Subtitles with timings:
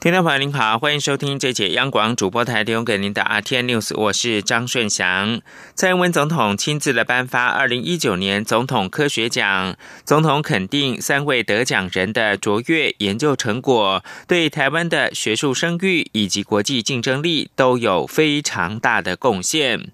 [0.00, 5.42] 听众朋友您好，欢迎收听这节央广主播台提供给您的 RTN News，我是张顺祥。
[5.74, 19.92] 蔡英文总统亲自的颁发二零一九年总统科学奖，总统肯定三位得奖人的卓越研究成果，对台湾的学术声誉以及国际竞争力都有非常大的贡献。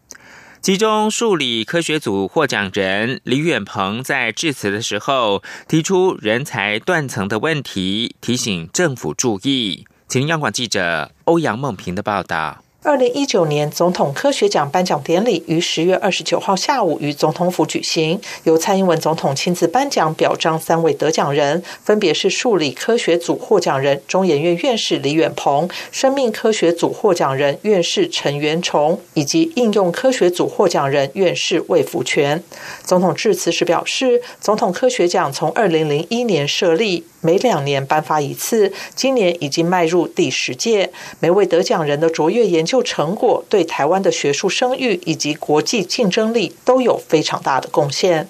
[0.63, 9.85] 其中数理科学组获奖人李远鹏在致辞的时候，提出人才断层的问题，提醒政府注意。
[10.09, 12.66] 请央广记者欧阳梦平的报道。
[12.87, 32.41] 二零一九年总统科学奖颁奖典礼于十月二十九号下午于总统府举行，由蔡英文总统亲自颁奖，表彰三位得奖人，分别是数理科学组获奖人中研院院士李远鹏、生命科学组获奖人院士陈元崇，以及应用科学组获奖人院士魏福全。
[32.85, 37.05] 总统致辞时表示，总统科学奖从二零零一年设立。
[37.23, 40.93] 每两年颁发一次，今年已经迈入第十届。
[41.19, 48.29] 每位得奖人的卓越研究成果，对台湾的学术声誉以及国际竞争力都有非常大的贡献。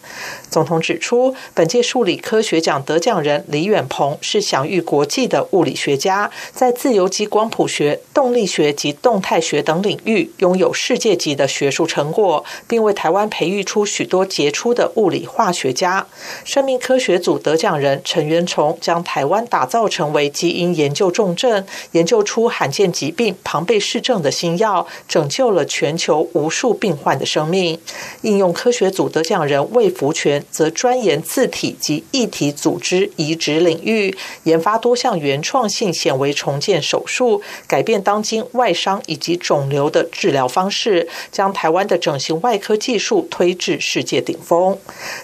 [0.50, 16.06] 总统指出，本届数理科学奖得奖人李远鹏是享誉国际的物理学家，在自由基光谱学、动力学及动态学等领域拥有世界级的学术成果，并为台湾培育出许多杰出的物理化学家。
[16.44, 27.78] 生命科学组得奖人陈元崇将台湾打造成为基因研究重镇，研究出罕见疾病庞贝氏症的新药，拯救了全球无数病患的生命。
[28.20, 30.44] 应用科学组得奖人魏福全。
[30.50, 44.76] 则专研自体及异体组织移植领域，研发多项原创性显微重建手术，改变当今外伤以及肿瘤的治疗方式，将台湾的整形外科技术推至世界顶峰。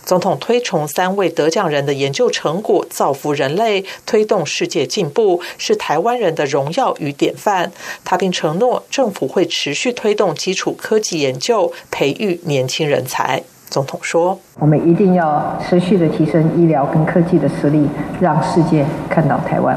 [0.05, 7.73] 总统推崇三位得奖人的研究成果，造福人类，推动世界进步，是台湾人的荣耀与典范。
[8.05, 13.43] 他并承诺，政府会持续推动基础科技研究，培育年轻人才。
[13.71, 17.89] 总统说：“我们一定要持续的提升医疗跟科技的实力，
[18.21, 19.75] 让世界看到台湾。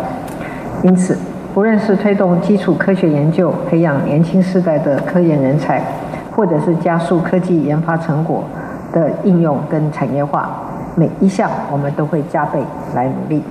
[0.84, 1.18] 因此，
[1.54, 5.82] 不论是推动基础科学研究，培养年轻世代的科研人才，
[6.36, 8.44] 或者是加速科技研发成果
[8.92, 10.62] 的应用跟产业化，
[10.96, 12.60] 每一项我们都会加倍
[12.94, 13.42] 来努力。”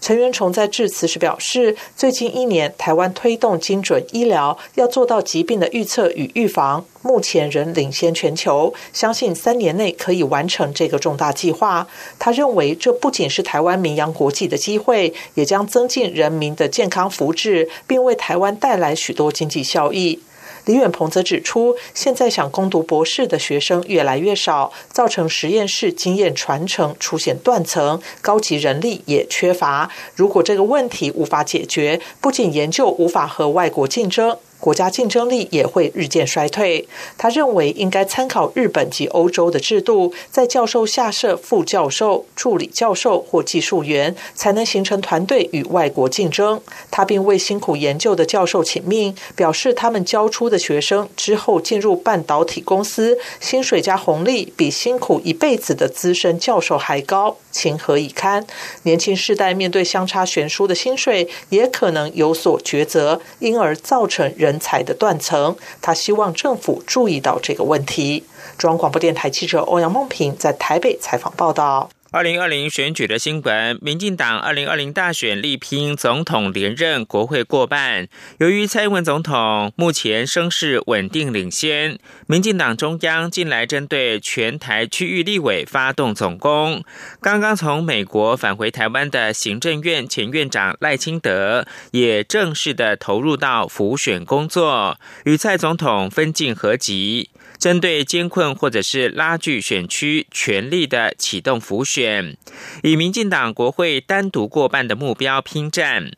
[0.00, 8.72] 陈元崇在致辞时表示，最近一年，台湾推动精准医疗，要做到疾病的预测与预防，目前仍领先全球。
[8.92, 11.86] 相信三年内可以完成这个重大计划。
[12.18, 20.20] 他认为，这不仅是台湾名扬国际的机会，也将增进人民的健康福祉，并为台湾带来许多经济效益。
[20.64, 29.90] 李远鹏则指出，现在想攻读博士的学生越来越少，造成实验室经验传承出现断层，高级人力也缺乏。
[30.14, 34.36] 如果这个问题无法解决，不仅研究无法和外国竞争。
[34.60, 36.86] 国家竞争力也会日渐衰退。
[37.16, 46.60] 他认为应该参考日本及欧洲的制度，在教授下设副教授、助理教授或技术员，才能形成团队与外国竞争。
[46.90, 58.46] 他并为辛苦研究的教授请命，表示他们教出的学生之后进入半导体公司，薪水加红利比辛苦一辈子的资深教授还高，情何以堪？
[58.82, 64.49] 年轻世代面对相差悬殊的薪水，也可能有所抉择，因而造成人。
[64.50, 68.24] 人才的断层，他希望政府注意到这个问题。
[68.58, 71.88] 中央广播电台记者欧阳梦平在台北采访报道。
[72.12, 78.08] 二零二零选举的新闻，民进党二零二零大选力拼总统连任，国会过半。
[78.40, 86.82] 由于蔡英文总统目前声势稳定领先，民进党中央近来针对全台区域立委发动总攻。
[87.20, 97.30] 刚刚从美国返回台湾的行政院前院长赖清德，也正式的投入到辅选工作，与蔡总统分进合集。
[97.60, 102.38] 针对监困或者是拉锯选区，全力的启动浮选，
[102.82, 106.10] 以民进党国会单独过半的目标拼战。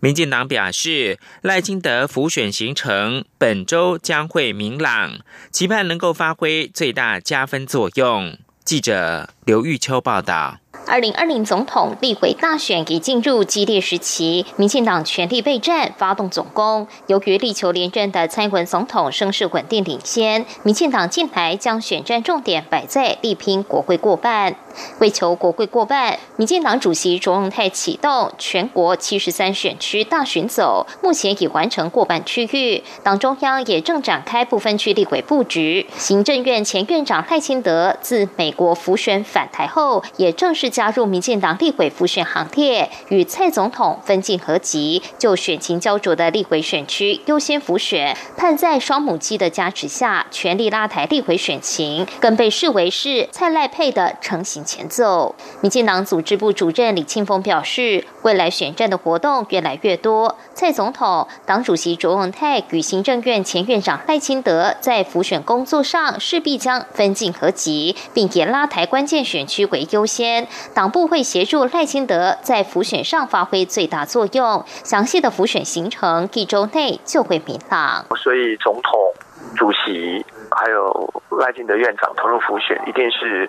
[0.00, 5.20] 民进党表示，赖清德浮选行程本周将会明朗，
[5.52, 8.36] 期盼能够发挥最大加分作用。
[8.64, 10.58] 记者刘玉秋报道。
[10.86, 16.86] 二零二零总统立委大选已进入激烈时期，民进党全力备战，发动总攻。
[17.06, 24.56] 由于力求连任的蔡英文总统声势稳定领先，民进党近来将选战重点摆在力拼国会过半。
[25.00, 32.82] 为求国会过半，民进党主席卓荣泰启动全国七十三选区大巡走，目前已完成过半区域。
[33.02, 35.86] 党中央也正展开不分区立委布局。
[35.96, 54.58] 行政院前院长赖清德自美国浮选返台后，也正是加入民进党立委浮选行列，与蔡总统分进合集，就选情焦灼的立委选区优先浮选，盼在双母鸡的加持下，全力拉抬立委选情，更被视为是蔡赖配的成型。
[54.64, 60.36] 前奏，民进党组织部主任李庆峰表示，未来选战的活动越来越多。
[60.52, 70.47] 蔡总统、党主席卓永泰与行政院前院长赖清德在辅选工作上势必将分进合集，并以拉抬关键选区为优先。
[70.74, 74.64] 党部会协助赖清德在浮选上发挥最大作用。
[74.66, 78.04] 详细的浮选行程一周内就会明朗。
[78.16, 79.14] 所以，总统、
[79.56, 83.48] 主席还有赖清德院长投入浮选，一定是。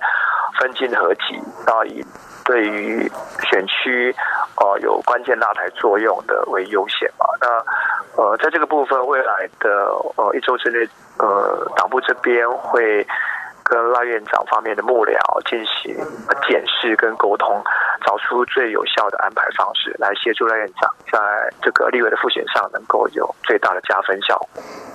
[0.59, 2.03] 分进合集，那以
[2.43, 3.09] 对于
[3.49, 4.13] 选区
[4.57, 7.25] 呃有关键拉台作用的为优先嘛。
[7.39, 9.69] 那呃在这个部分，未来的
[10.17, 13.07] 呃一周之内，呃党部这边会
[13.69, 15.13] 跟赖院长方面的幕僚
[15.47, 15.95] 进行
[16.47, 17.63] 检视跟沟通，
[18.03, 21.19] 找出最有效的安排方式，来协助赖院长在
[21.61, 24.49] 这个立委的复选上能够有最大的加分效果。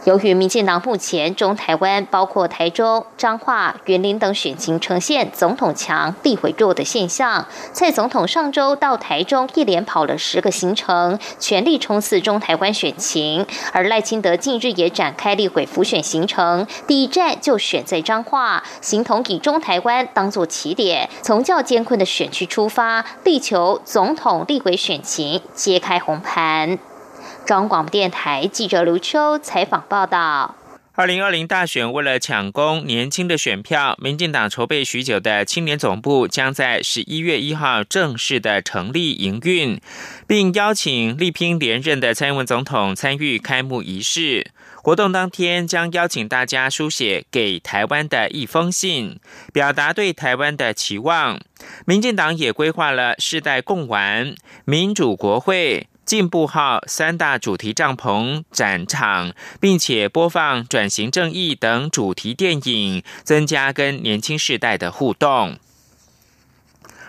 [0.04, 13.46] 由于民进党目前中台湾包括台中、彰化、云林等选情呈现总统强、立委弱的现象，蔡总统上周到台中一连跑了十个行程，全力冲刺中台湾选情。
[13.72, 26.78] 而赖清德近日也展开立委辅选行程，第一站就选在彰化，形同以中台湾当作起点，从较艰困的选区出发，力求总统立委选情揭开红盘。
[27.46, 30.54] 中央广播电台记者刘秋采访报道：
[30.94, 39.80] 二零二零大选为了抢攻年轻的选票，民进党筹备许久的青年总部将在十一月一号正式的成立营运，
[40.26, 44.52] 并邀请力拼连任的蔡英文总统参与开幕仪式。
[44.84, 49.18] 活动当天将邀请大家书写给台湾的一封信，
[49.50, 51.40] 表达对台湾的期望。
[51.86, 54.34] 民进党也规划了世代共玩、
[54.66, 55.88] 民主国会。
[56.04, 65.56] 进步号三大主题帐篷展场，并且播放转型正义等主题电影，增加跟年轻世代的互动。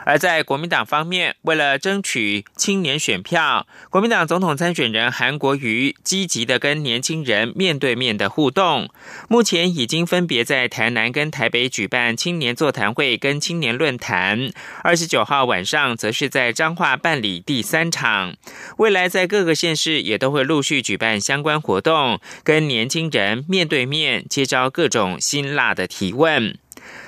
[0.05, 8.89] 而在国民党方面，为了争取青年选票，国民党总统参选人韩国瑜积极的跟年轻人面对面的互动。
[9.27, 14.51] 目前已经分别在台南跟台北举办青年座谈会跟青年论坛，
[14.83, 18.35] 二十九号晚上则是在彰化办理第三场。
[18.77, 26.57] 未来在各个县市也都会陆续举办相关活动，跟年轻人面对面接招各种辛辣的提问。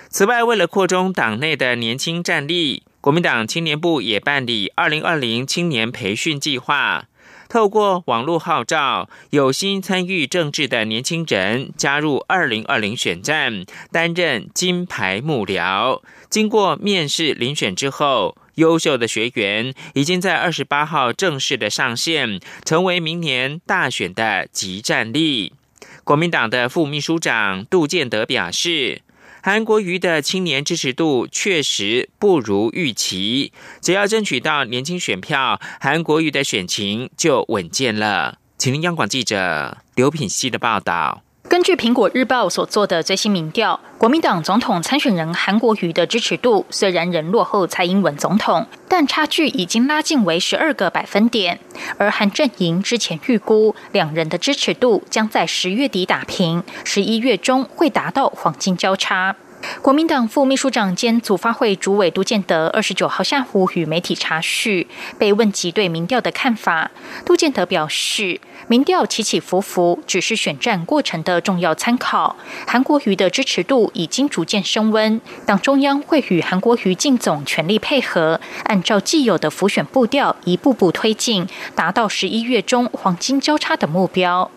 [0.09, 2.83] 此外，为了扩充党内的年轻战力。
[2.99, 7.05] 国民党青年部也办理二零二零青年培训计划，
[7.47, 16.01] 透过网络号召有心参与政治的年轻人加入二零二零选战，担任金牌幕僚。
[16.29, 25.53] 经过面试遴选之后，优秀的学员已经在二十八号正式的上线，成为明年大选的集战力。
[26.03, 29.03] 国民党的副秘书长杜建德表示。
[29.41, 33.51] 韩国瑜的青年支持度确实不如预期，
[33.81, 38.39] 只要争取到年轻选票，韩国瑜的选情就稳健了。
[38.57, 41.23] 请听央广记者刘品希的报道。
[41.57, 51.59] 根据苹果日报所做的最新民调，国民党总统参选人韩国瑜的支持度虽然仍落后蔡英文总统，但差距已经拉近为十二个百分点。
[51.97, 59.35] 而韩阵营之前预估，两人的支持度将在十月底打平，十一月中会达到黄金交叉。
[59.81, 64.87] 国民党副秘书长兼组发会主委杜建德二十九号下午与媒体查叙，
[65.17, 66.91] 被问及对民调的看法，
[67.25, 72.35] 杜建德表示，民调起起伏伏，只是选战过程的重要参考。
[72.67, 84.51] 韩国瑜的支持度已经逐渐升温，党中央会与韩国瑜进总全力配合，按照既有的浮选步调，一步步推进，达到十一月中黄金交叉的目标。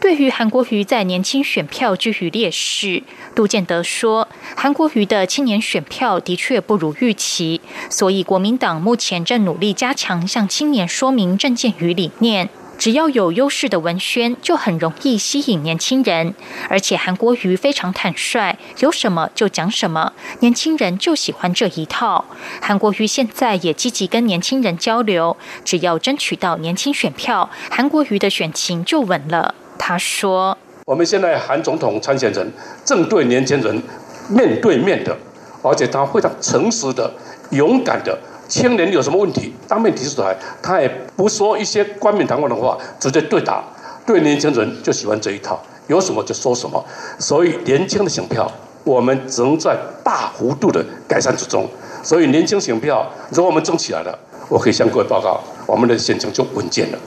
[0.00, 3.04] 对于韩国瑜在年轻选票居于劣势，
[3.36, 12.48] 杜建德说，韩国瑜的青年选票的确不如预期，所以国民党目前正努力加强向青年说明政见与理念。
[12.78, 16.34] 只要有优势的文宣，就很容易吸引年轻人。
[16.68, 22.24] 而且韩国瑜非常坦率，有什么就讲什么，年轻人就喜欢这一套。
[22.60, 29.54] 韩国瑜现在也积极跟年轻人交流，只要争取到年轻选票，韩国瑜的选情就稳了。
[29.78, 30.56] 他说
[30.86, 32.52] ：“我们现在韩总统参选人
[32.84, 33.82] 正对年轻人
[34.28, 35.16] 面对面的，
[35.62, 37.12] 而且他非常诚实的、
[37.50, 43.62] 勇敢的。”青年有什么问题，当面提出来，他也不说一些冠冕堂皇的话，直接对答。
[44.06, 46.84] 对年轻人就喜欢这一套，有什么就说什么。
[47.18, 48.50] 所以年轻的选票，
[48.84, 51.68] 我们只能在大幅度的改善之中。
[52.04, 54.16] 所以年轻选票，如果我们争起来了，
[54.48, 56.98] 我可以向各位报告，我们的选情就稳健了。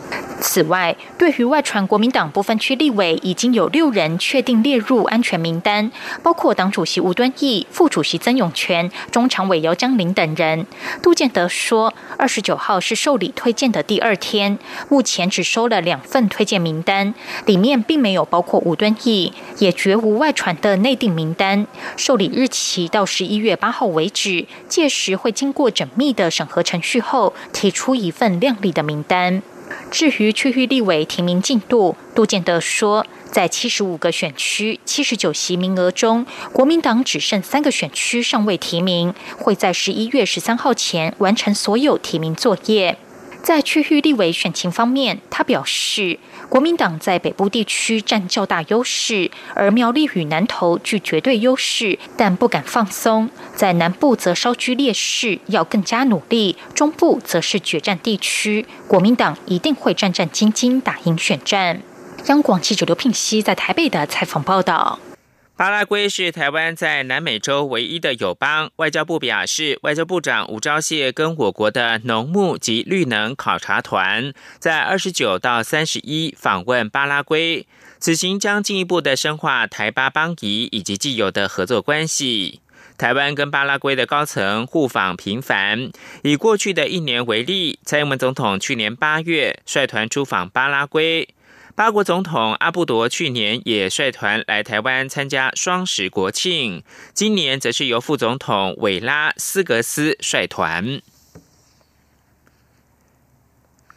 [0.42, 5.92] 此外，对于外传国民党部分区立委已经有六人确定列入安全名单，
[6.24, 10.66] 包括党主席吴敦义、副主席曾永权、中常委姚江林等人。
[11.04, 17.14] 杜建德说，二十九号是受理推荐的第二天，目前只收了两份推荐名单，
[17.46, 21.68] 里面并没有包括吴敦义，也绝无外传的内定名单。
[21.98, 29.42] 受理日期到十一月八号为止，届时会经过缜密的审核程序后，提出一份亮丽的名单。
[29.92, 42.98] 至于区域立委提名进度，杜建德说，在七十五个选区、七十九席名额中，国民党只剩三个选区尚未提名，会在十一月十三号前完成所有提名作业。
[43.42, 53.30] 在区域立委选情方面，他表示，国民党在北部地区占较大优势，而苗栗与南投具绝对优势，但不敢放松。
[53.56, 56.58] 在南部则稍居劣势，要更加努力。
[56.74, 61.82] 中部则是决战地区，国民党一定会战战兢兢打赢选战。
[62.26, 65.00] 央广记者刘聘熙在台北的采访报道。
[65.60, 68.72] 巴拉圭是台湾在南美洲唯一的友邦。
[68.78, 77.68] 外交部表示，外交部长吴钊燮跟我国的农牧及绿能考察团在二十九到三十一访问巴拉圭，
[78.00, 82.62] 此行将进一步的深化台巴邦谊以及既有的合作关系。
[82.98, 85.92] 台湾跟巴拉圭的高层互访频繁。
[86.24, 91.28] 以过去的一年为例，蔡英文总统去年八月率团出访巴拉圭。
[91.80, 96.84] 巴国总统阿布多去年也率团来台湾参加双十国庆，
[97.14, 101.02] 今年则是由副总统韦拉斯格斯率团。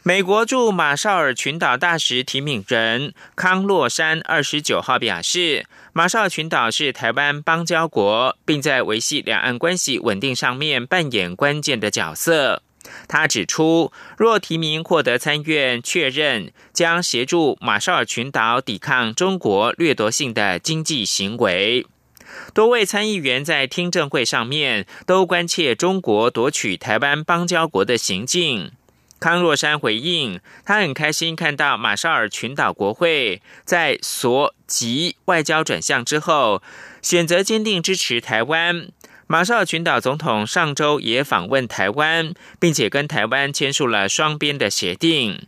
[0.01, 12.61] 美国驻马绍尔群岛大使提名人康洛山二十九号表示，马绍尔群岛是台湾邦交国，并在维系两岸关系稳定上面扮演关键的角色。
[13.07, 21.85] 他指出，若提名获得参院确认，将协助马绍尔群岛抵抗中国掠夺性的经济行为。
[22.53, 28.71] 多位参议员在听证会上面都关切中国夺取台湾邦交国的行径。
[29.19, 36.61] 康若山回应，他很开心看到马绍尔群岛国会在所及外交转向之后，
[37.01, 38.89] 选择坚定支持台湾。
[39.33, 45.47] 马绍尔群岛总统上周也访问台湾，并且跟台湾签署了双边的协定。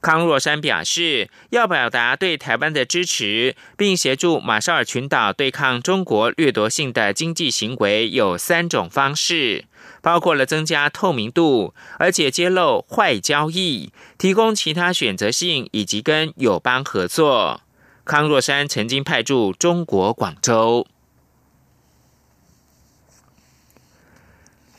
[0.00, 9.66] 康若山表示，要表达对台湾的支持，并协助马绍尔群岛对抗中国掠夺性的经济行为，有三种方式，
[10.00, 17.60] 包括了增加透明度，而且揭露坏交易，提供其他选择性，以及跟友邦合作。
[18.06, 20.86] 康若山曾经派驻中国广州。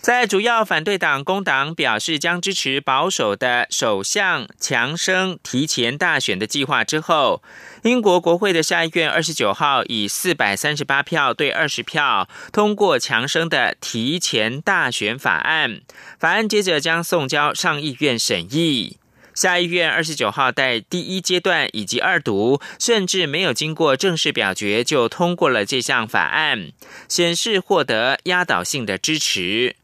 [0.03, 7.41] 在主要反对党工党表示将支持保守的首相强生提前大选的计划之后，
[7.83, 15.79] 英国国会的下议院二十九号以四百三十八票对二十票通过强生的提前大选法案，
[16.19, 18.97] 法案接着将送交上议院审议。
[19.33, 26.73] 下议院二十九号在第一阶段以及二读，甚至没有经过正式表决就通过了这项法案，
[27.07, 29.77] 显示获得压倒性的支持。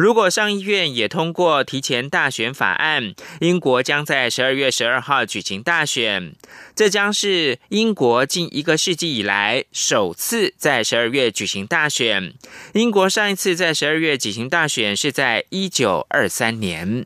[0.00, 6.34] 如果上议院也通过提前大选法案，英国将在十二月十二号举行大选。
[6.74, 12.32] 这将是英国近一个世纪以来首次在十二月举行大选。
[12.72, 17.04] 英国上一次在十二月举行大选是在一九二三年。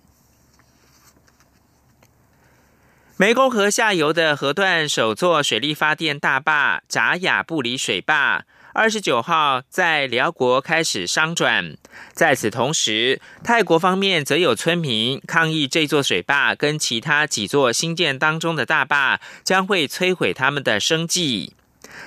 [3.19, 8.45] 湄公河下游的河段首座水力发电大坝扎雅布里水坝。
[8.75, 11.77] 二十九号在辽国开始商转，
[12.13, 21.55] 在此同时，泰国方面则有村民抗议这座水坝跟其他几座新建当中的大坝将会摧毁他们的生计。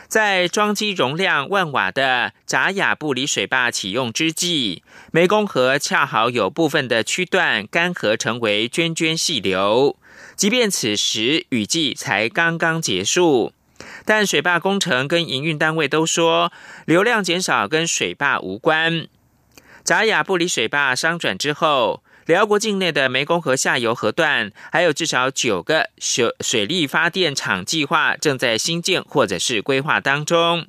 [0.10, 4.84] 在装机容量万瓦的扎雅布里水坝启用之际，
[5.14, 9.96] 湄公河恰好有部分的区段干涸，成为涓涓细流。
[10.36, 13.54] 即便此时雨季才刚刚结束，
[14.08, 16.50] 但水坝工程跟营运单位都说，
[16.86, 19.06] 流量减少跟水坝无关。
[19.84, 30.66] 扎雅布里水坝商转之后，辽国境内的湄公河下游河段还有至少九个水水力发电厂计划正在新建或者是规划当中。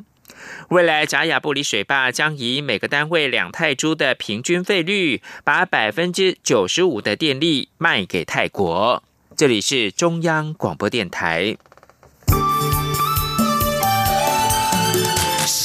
[0.71, 9.05] 未来贾雅布里水坝将以每个单位两泰铢的平均费率，把百分之九十五的电力卖给泰国。
[9.37, 11.57] 这里是中央广播电台。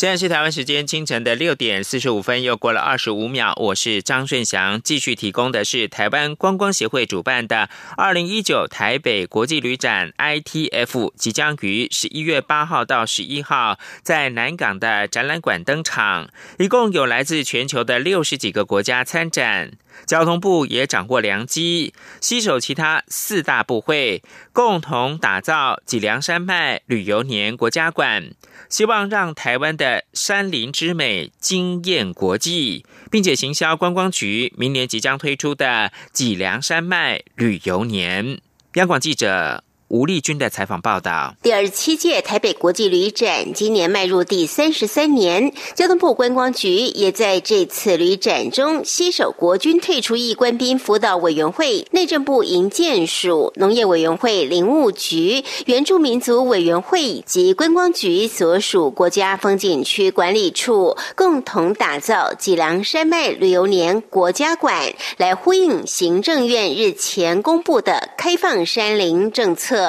[0.00, 3.52] 现在是台湾时间清晨的六点四十五分，又过了二十五秒。
[3.60, 19.72] 我是张顺祥，继续提供的是台湾观光协会主办的二零一九台北国际旅展 （ITF），即将于十一月八号到十一号在南港的展览馆登场，一共有来自全球的六十几个国家参展。
[20.06, 28.30] 交通部也掌握良机，携手其他四大部会，共同打造脊梁山脉旅游年国家馆，
[28.68, 38.40] 希望让台湾的山林之美惊艳国际，并且行销观光局明年即将推出的脊梁山脉旅游年。
[38.74, 39.64] 央广记者。
[39.90, 69.79] 吴丽君的采访报道：第二十七届台北国际旅展今年迈入第三十三年，交通部观光局也在这次旅展中携手国军退出役官兵辅导委员会、内政部营建署、农业委员会林务局、原住民族委员会及观光局所属国家风景区管理处，共同打造脊梁山脉旅游年国家馆，来呼应行政院日前公布的开放山林政策。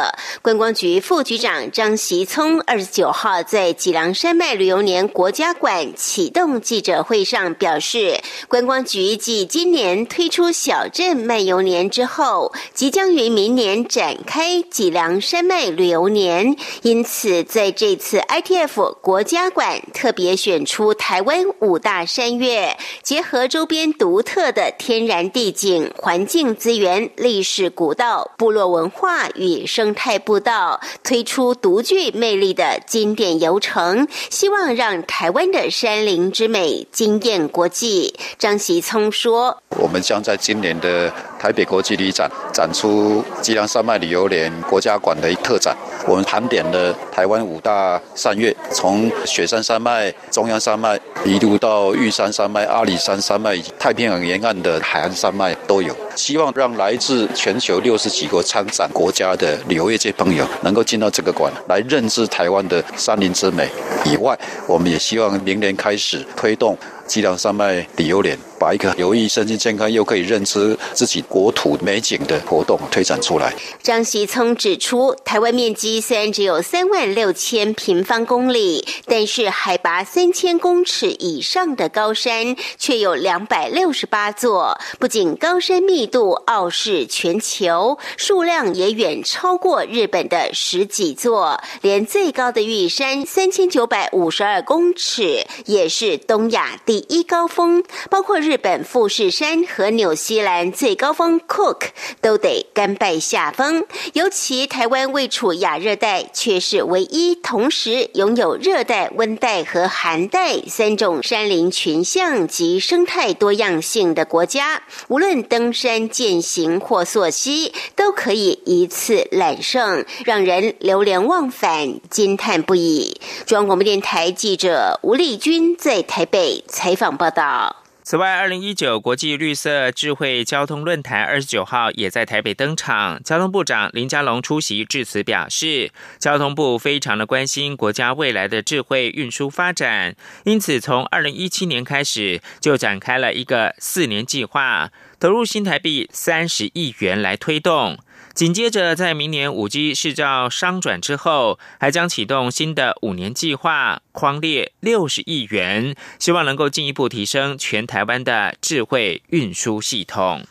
[0.41, 29.80] 观光局副局长张习聪二十九号在脊梁山脉旅游年国家馆启动记者会上表示，观光局继今年推出小镇漫游年之后，即将于明年展开脊梁山脉旅游年，因此在这次 ITF 国家馆特别选出台湾五大山岳，结合周边独特的天然地景、环境资源、历史古道、部落文化与生。
[29.81, 38.13] 生态步道推出独具魅力的经典游程，希望让台湾的山林之美惊艳国际。
[38.37, 45.75] 张习聪说：“我们将在今年的台北国际旅展展出吉良山脉旅游连国家馆的特展。
[46.05, 55.95] 我们盘点了台湾五大山岳，从雪山山脉、中央山脉，一路到玉山山脉、阿里山山脉以及太平洋沿岸的海岸山脉都有。
[56.15, 63.69] 希望让来自全球六十几个参展国家的。”旅游业界朋友能够进到这个馆来认知台湾的山林之美。
[64.03, 66.77] 以外，我们也希望明年开始推动
[67.11, 68.39] 脊梁山脉旅游年。
[68.61, 73.51] 把一个有益身心健康又可以认知自己国土美景的活动推展出来。
[73.81, 91.59] 张习聪指出，台湾面积虽然只有三万六千平方公里，但是海拔三千公尺以上的高山却有两百六十八座，不仅高山密度傲视全球，数量也远超过日本的十几座。
[91.81, 98.61] 连最高的玉山三千九百五十二公尺，也是东亚第一高峰，包括日。
[98.61, 101.87] 本富士山和纽西兰最高峰 Cook
[102.21, 114.83] 都得甘拜下风，尤其台湾位处亚热带，却是唯一同时拥有热带、温带和寒带三种山林群像及生态多样性的国家。
[115.07, 123.19] 无论登山、健行或溯溪，都可以一次揽胜，让人流连忘返、惊叹不已。
[123.47, 127.75] 中央广播电台记者吴丽君在台北采访报道。
[128.01, 133.21] 此外，二零一九国际绿色智慧交通论坛二十九号也在台北登场。
[133.21, 144.89] 交通部长林佳龙出席致辞，表示，交通部非常的关心国家未来的智慧运输发展，因此从二零一七年开始就展开了一个四年计划，
[145.19, 147.99] 投入新台币三十亿元来推动。
[148.33, 160.45] 紧接着，在明年五 G 市照商转之后，还将启动新的五年计划，框列六十亿元，希望能够进一步提升全台湾的智慧运输系统。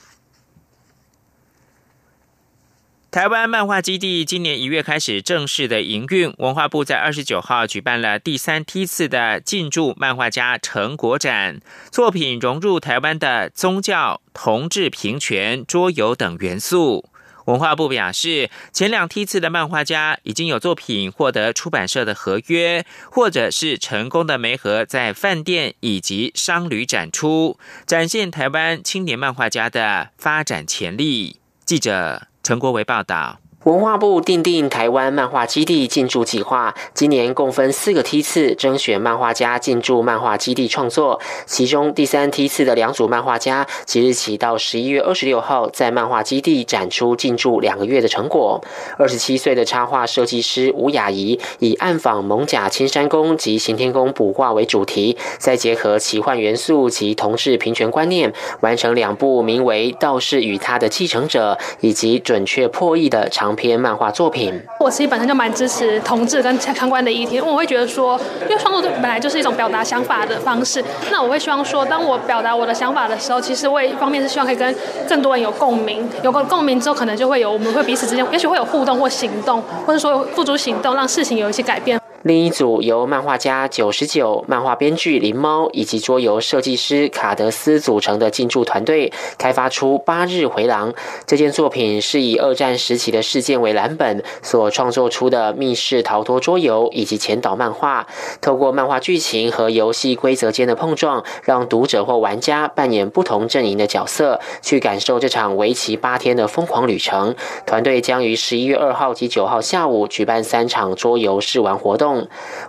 [3.11, 17.10] 台湾漫画基地今年一月开始正式的营运，文化部在二十九号举办了第三梯次的进驻漫画家成果展，作品融入台湾的宗教、同志、平权、桌游等元素。
[17.51, 31.41] 文化部表示，前两梯次的漫画家已经有作品获得出版社的合约，或者是成功的媒合在饭店以及商旅展出，展现台湾青年漫画家的发展潜力。
[31.65, 33.41] 记者陈国维报道。
[33.65, 41.21] 文化部订定台湾漫画基地进驻计划，今年共分四个梯次征选漫画家进驻漫画基地创作。
[41.45, 48.65] 其中第三梯次的两组漫画家，即日起到十一月二十六号在漫画基地展出进驻两个月的成果。
[48.97, 63.50] 二十七岁的插画设计师吴雅怡，以暗访蒙甲青山宫及行天宫卜卦为主题，再结合奇幻元素及同志平权观念，完成两部名为《道士与他的继承者》以及准确破译的长。
[63.51, 74.73] 长篇漫画作品，我自己本身就蛮支持同志跟相关的议题，因为我会觉得说，因为创作本来就是一种表达想法的方式，那我会希望说，当我表达我的想法的时候，其实我一方面是希望可以跟
[75.09, 82.01] 更多人有共鸣，有个共鸣之后，可能就会有我们会彼此之间，也许会有互动或行动，或者说付诸行动，让事情有一些改变。
[82.23, 90.93] 另一组由漫画家九十九、漫画编剧林猫以及桌游设计师卡德斯组成的进驻团队，开发出《八日回廊》
[91.27, 98.07] 这件作品，是以二战时期的事件为蓝本所创作出的密室逃脱桌游以及前导漫画。
[98.43, 107.35] 透过漫画剧情和游戏规则间的碰撞，让读者或玩家扮演不同阵营的角色，去感受这场为期八天的疯狂旅程。
[107.65, 112.10] 团队将于十一月二号及九号下午举办三场桌游试玩活动。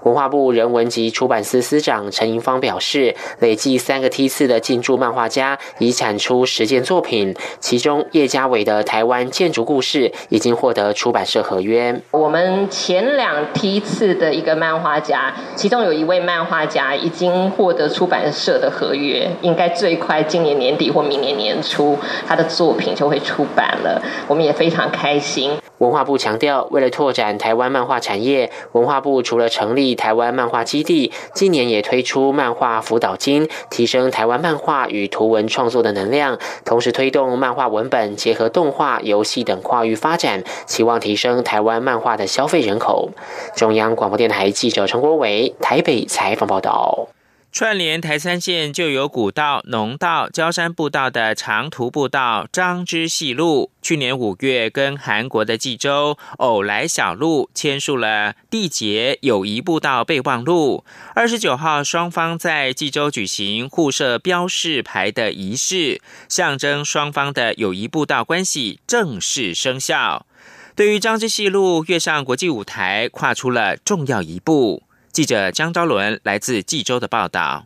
[0.04, 12.02] 文化部人文及出版司司长陈银芳表示，累计三个梯次的进驻漫画家已产出十件作品，其中叶家伟的《台湾建筑故事》已经获得出版社合约。
[12.12, 24.02] 我们前两梯次的一个漫画家，其中有一位漫画家已经获得出版社的合约，应该最快今年年底或明年年初，他的作品就会出版了。
[24.28, 25.52] 我们也非常开心。
[25.82, 43.10] 文化部强调，为了拓展台湾漫画产业，文化部除了成立台湾漫画基地，今年也推出漫画辅导金，提升台湾漫画与图文创作的能量，同时推动漫画文本结合动画、游戏等跨域发展，期望提升台湾漫画的消费人口。
[43.56, 47.08] 中央广播电台记者陈国伟台北采访报道。
[47.52, 60.86] 串联台三线就有古道、农道、焦山步道的长途步道张之细路，去年五月跟韩国的济州偶来小路签署了缔结友谊步道备忘录。
[61.14, 70.26] 二十九号，双方在济州举行互设标示牌的仪式，象征双方的友谊步道关系正式生效。
[70.74, 74.84] 对于张之细路跃上国际舞台，跨出了重要一步。
[75.12, 77.66] 记者江昭伦来自济州的报道，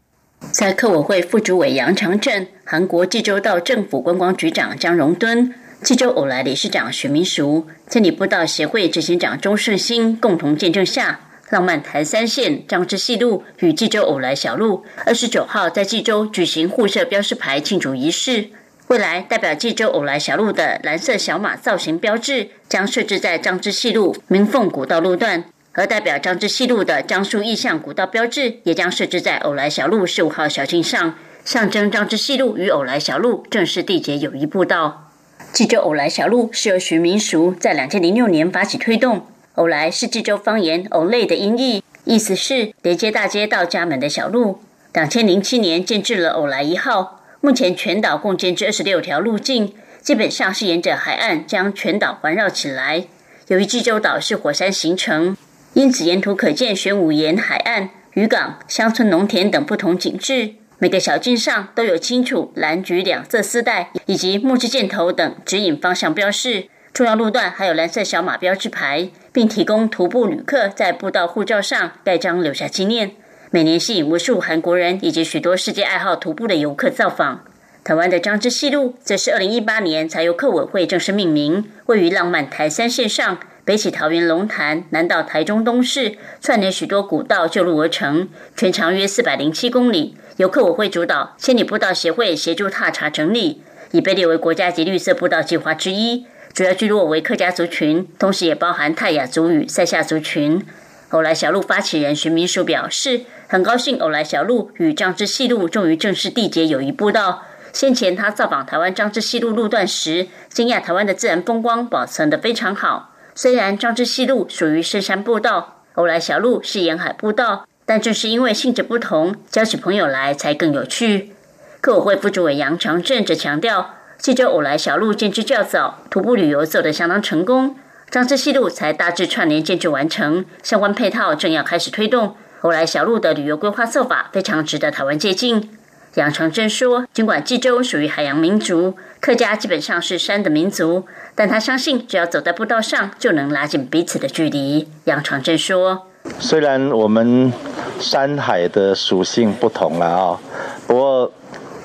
[0.52, 5.54] 在客委会副主委杨长正、韩国济州道政府观光局长江荣敦、
[5.84, 11.20] 济州偶来理事长许明淑、千里步道协会执行长钟顺兴共同见证下，
[11.52, 18.50] 浪漫台三线张之细路与济州偶来小路二十九号在济州举行互设标识牌庆祝仪式。
[18.88, 25.44] 未来代表济州偶来小路的蓝色小马造型标志将设置在张之细路明凤古道路段。
[25.78, 35.12] 而代表张之西路的樟树意象古道标志，也将设置在偶来小路十五号小径上，象征张之西路与偶来小路正式缔结友谊步道。
[35.52, 39.28] 济州偶来小路是由徐明俗在两千零六年发起推动。
[39.56, 44.62] 偶来是济州方言“偶类”的音译，意思是连接大街到家门的小路。
[44.94, 53.08] 两千零七年建制了偶来一号，目前全岛共建制二十六条路径，基本上是沿着海岸将全岛环绕起来。
[53.48, 55.36] 由于济州岛是火山形成。
[55.76, 60.54] 因此，沿途可见玄武岩海岸、渔港、乡村、农田等不同景致。
[60.80, 66.68] 每个小径上都有清楚蓝、橘两色丝带，以及木质箭头等指引方向标示。
[66.94, 73.12] 重要路段还有蓝色小马标志牌，并提供徒步旅客在步道护照上盖章留下纪念。
[73.52, 77.44] 每年吸引无数韩国人以及许多世界爱好徒步的游客造访。
[77.84, 83.38] 台湾的张之细路，则是二零一八年才由客委会正式命名，位于浪漫台三线上。
[83.66, 90.16] 北起桃园龙潭，南到台中东市，串联许多古道旧路而成，全长约四百零七公里。
[90.38, 96.28] 由客委会主导，千里步道协会协助踏查整理，已被列为国家级绿色步道计划之一。
[96.54, 100.64] 主要聚落为客家族群，同时也包含泰雅族与塞夏族群。
[101.10, 107.42] 偶来小路发起人徐明书表示，很高兴偶来小路与张之细路终于正式缔结友谊步道。
[107.74, 113.14] 先前他造访台湾张之细路路段时，惊讶台湾的自然风光保存得非常好。
[113.38, 121.34] 虽然张之西路属于深山步道，欧来小路是沿海步道，但正是因为性质不同，交起朋友来才更有趣。
[121.82, 127.76] 客委会副主委杨长正则强调，济州偶来小路建制较早，徒步旅游走得相当成功。
[128.10, 132.38] 张志西路才大致串联建制完成，相关配套正要开始推动。
[132.62, 135.70] 偶来小路的旅游规划做法非常值得台湾借鉴。
[136.14, 146.06] 杨长正说：“尽管济州属于海洋民族，客家基本上是山的民族，但他相信只要走在步道上，就能拉近彼此的距离。”杨长正说
[146.38, 147.52] ：“虽然我们
[148.00, 150.40] 山海的属性不同了啊，
[150.86, 151.32] 不过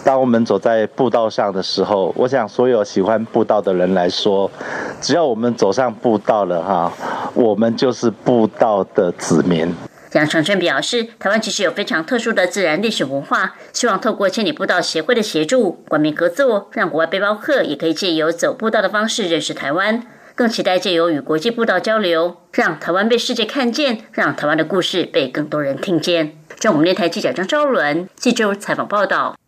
[0.04, 4.50] 当我们走在步道上的时候，我想所有喜欢步道的人来说，
[5.00, 6.92] 只要我们走上步道了哈，
[7.32, 9.74] 我们就是步道的子民。”
[10.12, 20.02] 杨长春表示，台湾其实有非常特殊的自然历史文化，希望透过千里步道协会的协助，官民合作，让国外背包客也可以借由走步道的方式认识台湾，
[20.34, 26.36] 更期待借由与国际步道交流，让台湾被世界看见，让台湾的故事被更多人听见。
[26.58, 29.39] 中国电台记者张昭伦记者采访报道。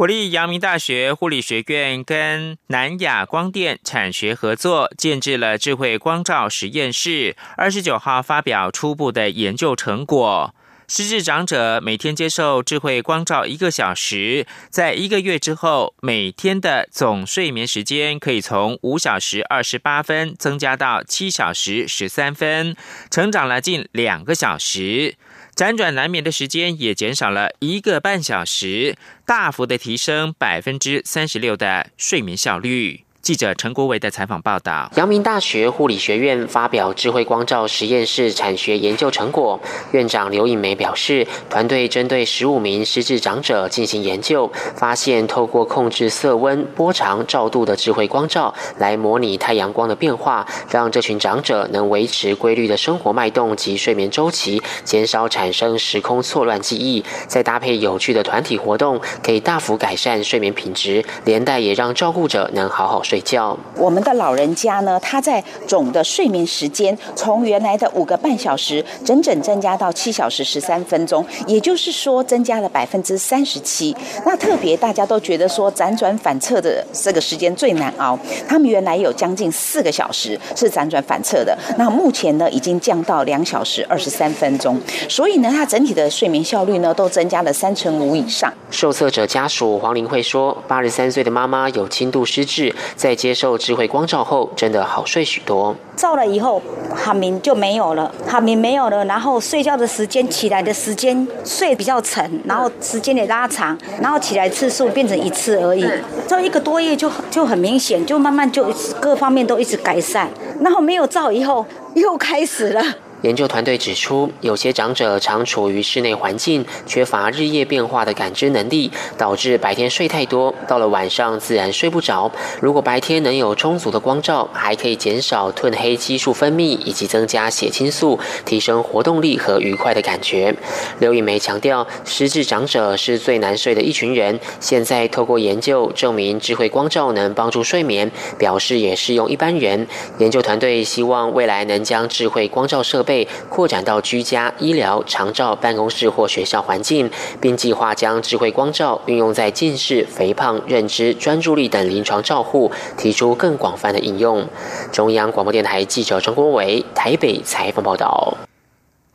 [0.00, 7.36] 国立阳明大学护理学院跟南亚光电产学合作，建制了智慧光照实验室。
[7.58, 10.54] 二十九号发表初步的研究成果，
[10.88, 22.74] 失智长者每天接受智慧光照一个小时，在一个月之后，每天的总睡眠时间可以从五小时二十八分增加到七小时十三分，
[23.10, 25.16] 成长了近两个小时。
[25.60, 28.96] 辗转难眠的时间也减少了一个半小时，
[29.26, 33.04] 大幅的提升百分之三十六的睡眠效率。
[33.22, 39.60] 记者陈国伟的采访报道：阳明大学护理学院发表智慧光照实验室产学研究成果。
[39.92, 57.04] 院长刘颖梅表示，团队针对十五名失智长者进行研究，发现透过控制色温、波长、照度的智慧光照来模拟太阳光的变化，让这群长者能维持规律的生活脉动及睡眠周期，减少产生时空错乱记忆。
[57.28, 63.02] 再搭配有趣的团体活动，可以大幅改善睡眠品质，连带也让照顾者能好好。
[63.10, 73.92] 睡觉，我们的老人家呢，他在总的睡眠时间从原来的五个半小时，整整增加到七小时十三分钟，也就是说增加了百分之三十七。
[74.24, 88.52] 那特别大家都觉得说辗转反侧的这个时间最难熬，他们原来有将近四个小时是辗转反侧的，那目前呢已经降到两小时二十三分钟，所以呢，他整体的睡眠效率呢都增加了三成五以上。
[88.70, 92.72] 受测者家属黄玲慧说，八十三岁的妈妈有轻度失智。
[93.00, 95.74] 在接受智慧光照后，真的好睡许多。
[95.96, 96.60] 照了以后，
[96.94, 105.82] 哈明就没有了，哈明没有了，然后睡觉的时间、起来的时间睡比较沉，然后时间也拉长，然后起来次数变成一次而已。
[106.26, 110.28] 照一个多月就就很明显，就慢慢就各方面都一直改善。
[110.60, 112.84] 然后没有照以后，又开始了。
[113.22, 122.30] 研究团队指出，有些长者常处于室内环境，缺乏日夜变化的感知能力，导致白天睡太多，到了晚上自然睡不着。
[122.60, 130.54] 如果白天能有充足的光照，还可以减少褪黑激素分泌，以及增加血清素，提升活动力和愉快的感觉。
[130.98, 134.40] 刘以梅强调，失智长者是最难睡的一群人。
[134.60, 139.86] 现在透过研究证明，智慧光照能帮助睡眠，表示也适用一般人。
[140.18, 143.26] 研究团队希望未来能将智慧光照设备被。
[143.48, 154.46] 扩展到居家、医疗、长照、办公室或学校环境，并计划将智慧光照运用在近视、肥胖、认知、专注力等临床照护，提出更广泛的应用。
[154.92, 158.49] 中央广播电台记者张国伟台北采访报道。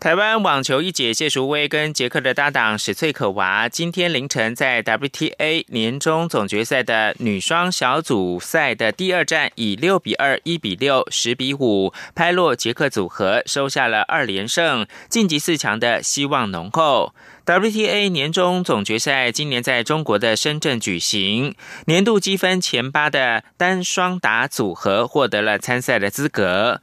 [0.05, 17.15] 台湾网球一姐谢淑薇跟捷克的搭档史翠可娃，今天凌晨在 WTA 年终总决赛的女双小组赛的第二战，以六比二、一比六、十比五拍落捷克组合，收下了二连胜，晋级四强的希望浓厚。
[17.43, 26.81] WTA 年终总决赛今年在中国的深圳举行，年度积分前八的单双打组合获得了参赛的资格。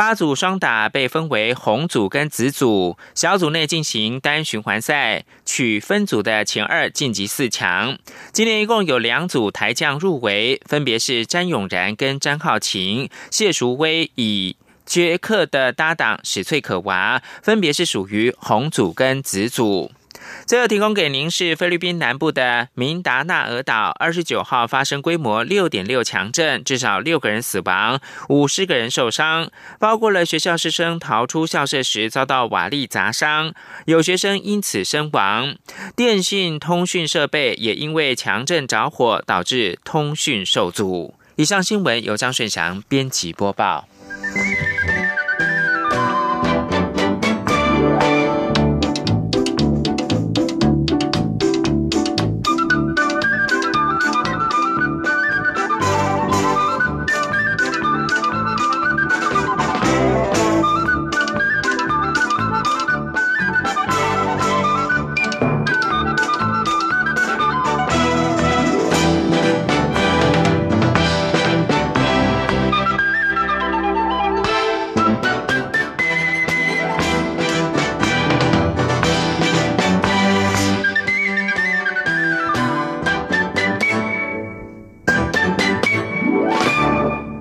[0.00, 7.98] 八组双打被分为红组跟紫组，小组内进行单循环赛，取分组的前二晋级四强。
[8.32, 19.92] 今年一共有两组台将入围，分别是詹永然跟詹浩晴，谢淑薇以捷克的搭档史翠可娃，分别是属于红组跟紫组。
[20.46, 33.54] 最后提供给您是菲律宾南部的明达纳尔岛，二十九号发生规模六点六强震，至少六个人死亡，五十个人受伤，包括了学校师生逃出校舍时遭到瓦砾砸伤，
[33.86, 35.54] 有学生因此身亡。
[35.94, 41.14] 电信通讯设备也因为强震着火，导致通讯受阻。
[41.36, 43.88] 以上新闻由张顺祥编辑播报。